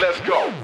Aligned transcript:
Let's 0.00 0.20
go. 0.22 0.63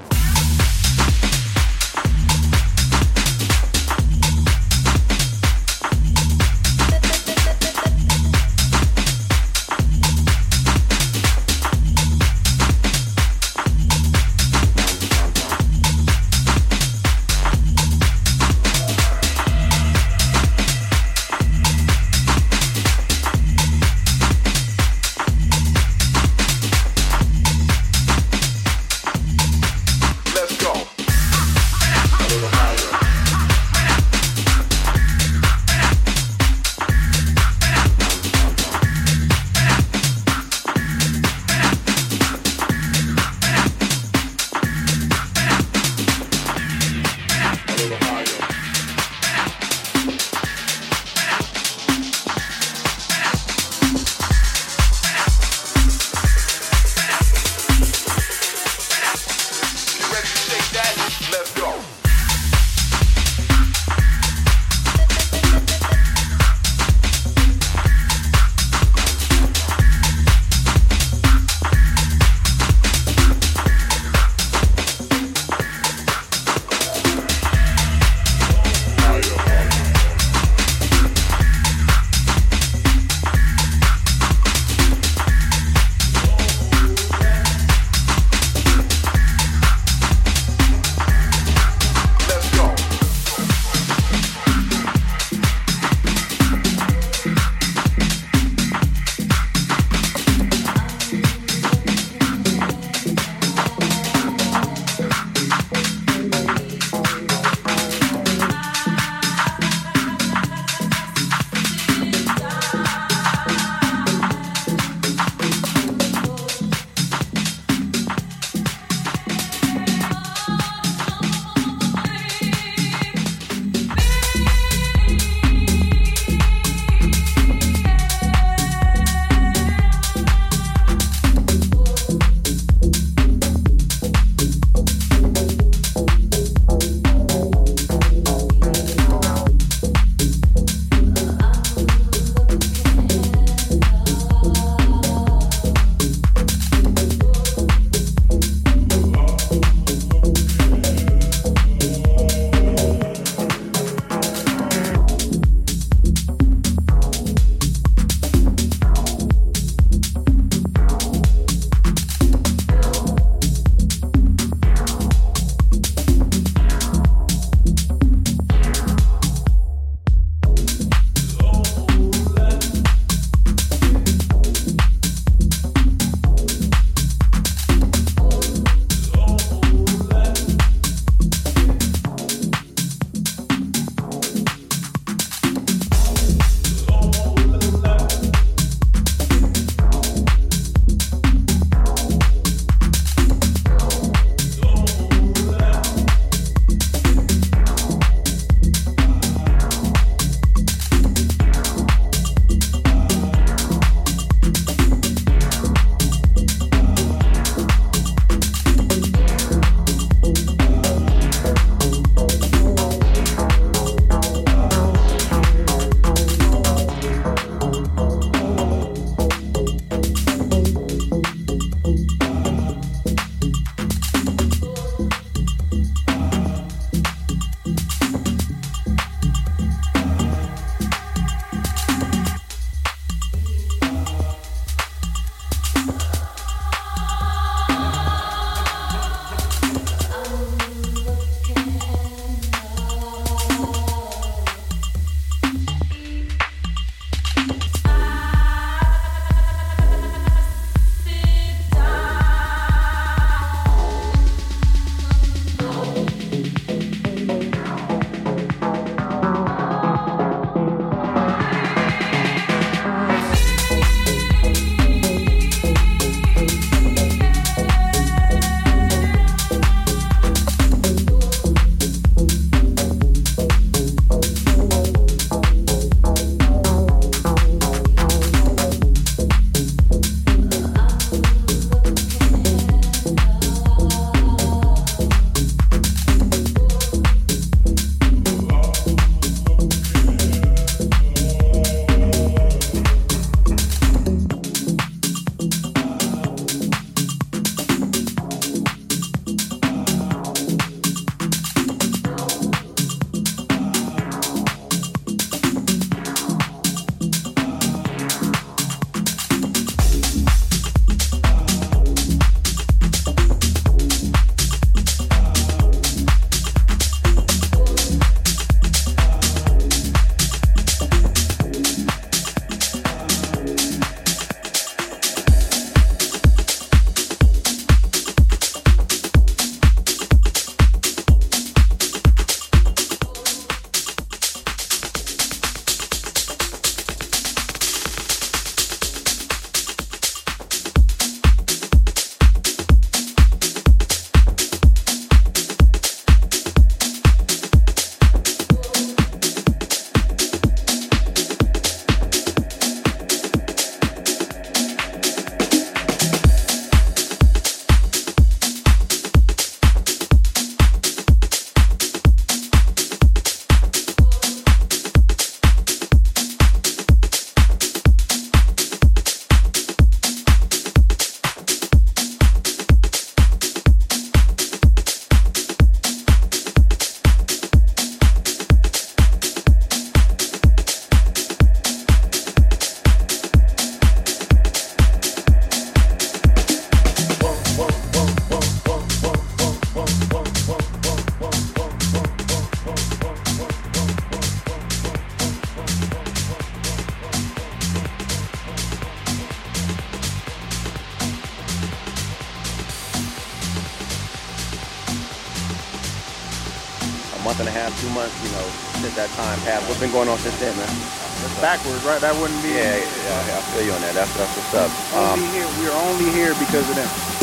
backwards, 411.71 411.85
right? 411.85 412.01
That 412.01 412.19
wouldn't 412.19 412.41
be. 412.43 412.49
Yeah, 412.49 412.77
yeah, 412.77 413.37
I 413.37 413.41
feel 413.53 413.65
you 413.65 413.73
on 413.73 413.81
that. 413.81 413.93
That's 413.93 414.13
that's 414.17 414.35
what's 414.35 414.53
up. 414.53 414.71
Only 414.93 415.25
um, 415.25 415.33
here, 415.33 415.47
we're 415.59 415.71
only 415.71 416.11
here 416.11 416.33
because 416.35 416.69
of 416.69 416.75
them. 416.75 417.20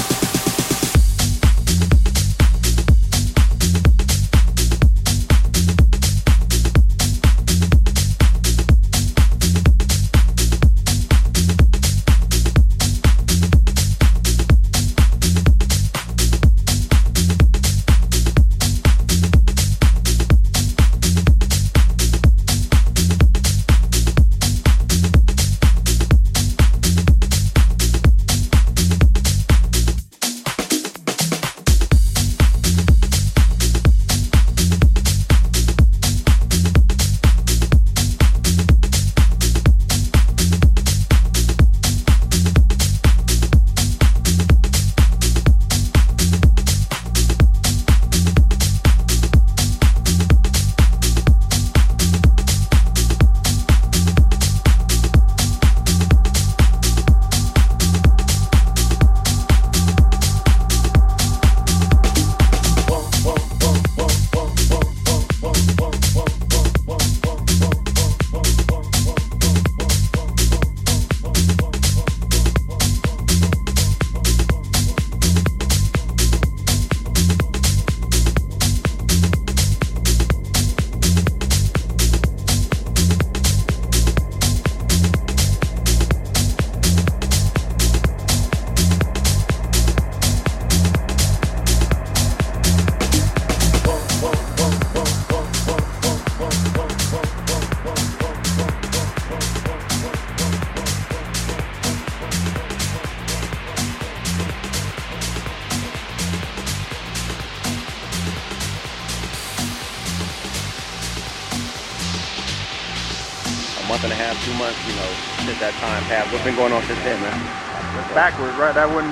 right, 118.58 118.74
that 118.74 118.90
wouldn't 118.90 119.07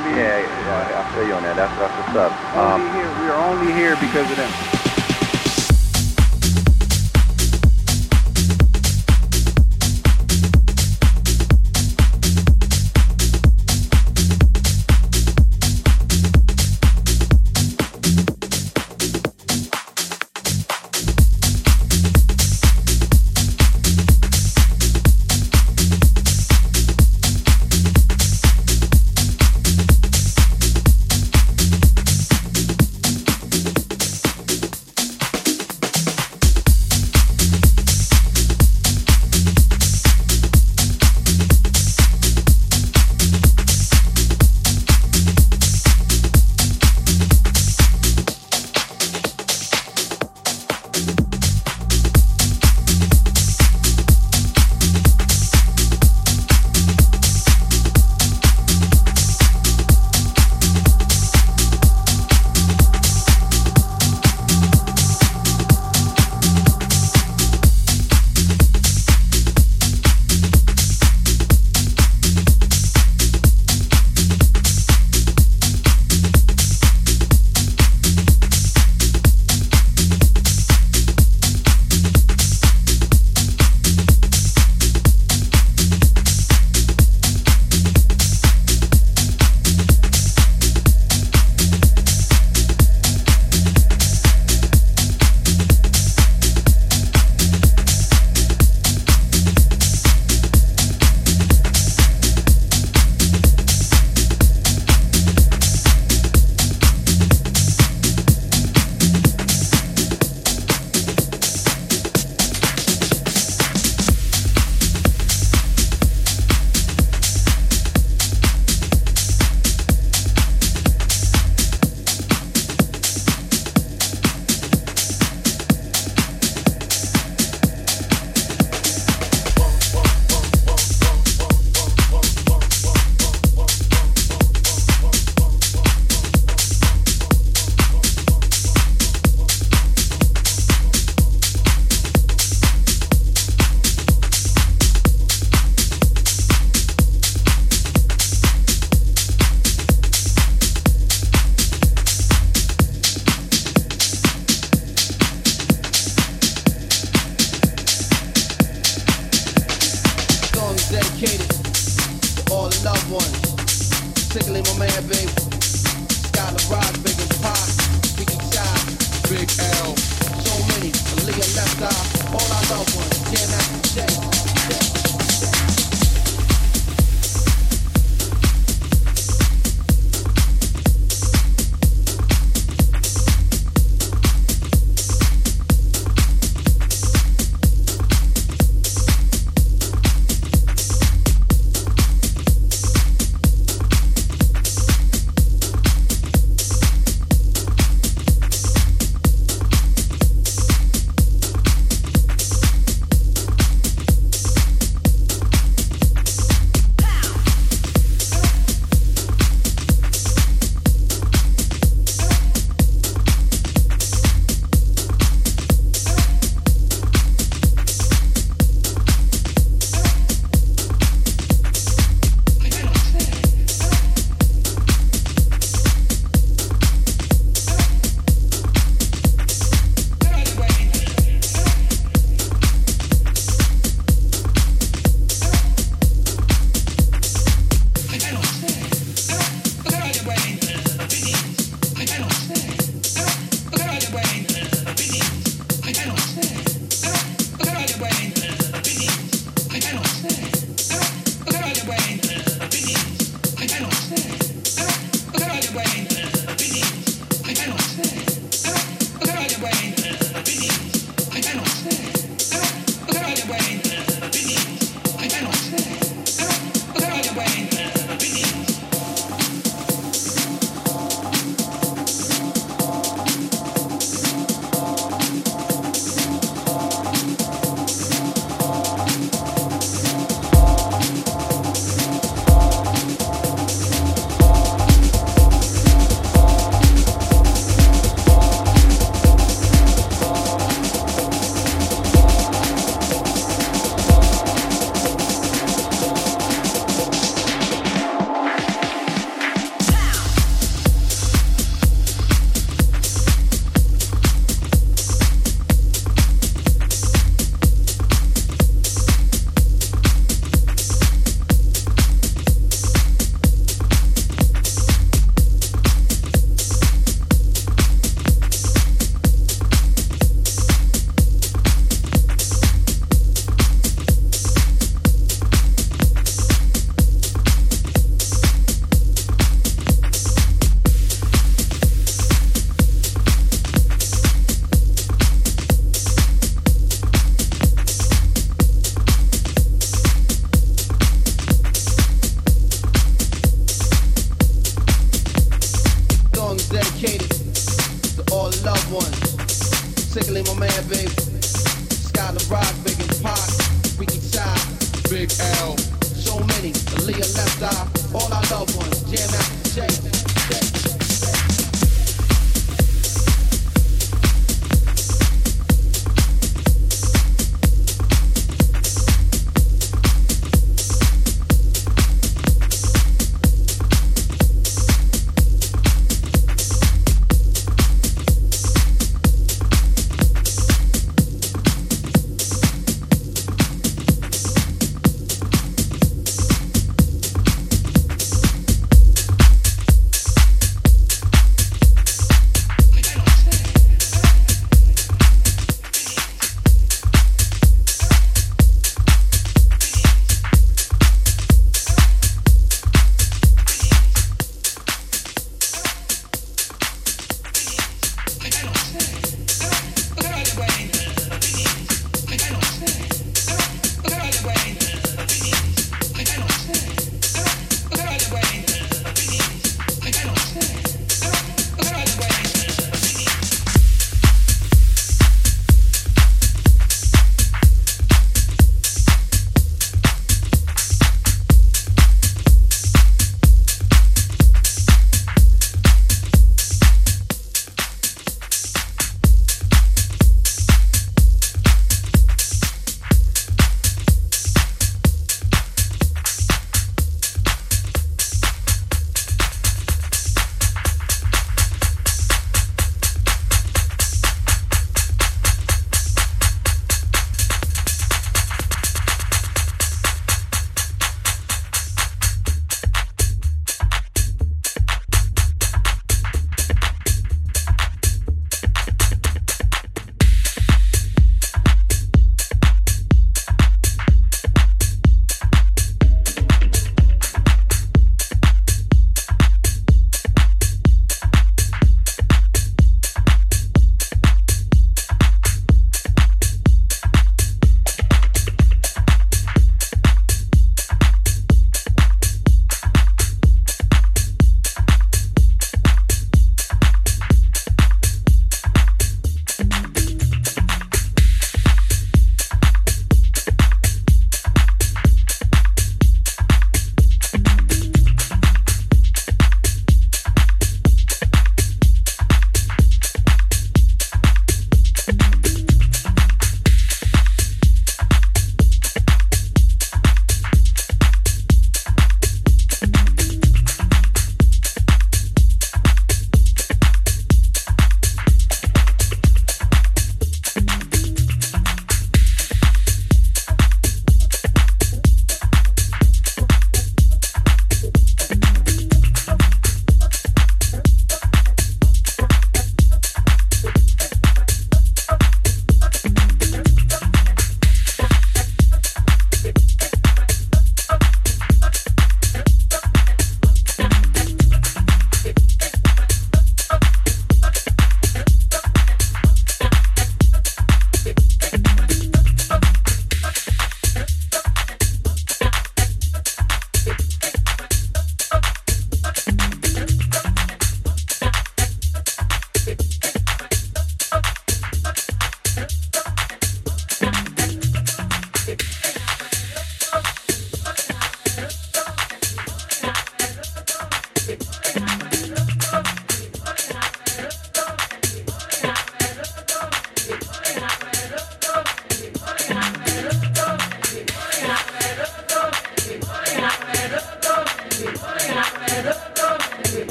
die. 357.59 357.87
All 358.15 358.33
our 358.33 358.43
loved 358.51 358.77
ones, 358.77 359.03
jam 359.11 359.29
out, 359.35 359.67
shake. 359.69 360.16